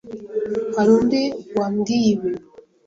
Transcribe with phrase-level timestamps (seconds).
[0.75, 1.21] Hari undi
[1.57, 2.29] wabwiye ibi?